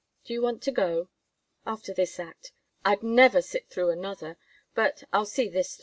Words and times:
Do 0.23 0.33
you 0.33 0.41
want 0.41 0.63
to 0.63 0.71
go?" 0.71 1.09
"After 1.63 1.93
this 1.93 2.19
act. 2.19 2.53
I'd 2.83 3.03
never 3.03 3.39
sit 3.39 3.69
through 3.69 3.91
another; 3.91 4.39
but 4.73 5.03
I'll 5.13 5.27
see 5.27 5.47
this 5.47 5.75
through." 5.75 5.79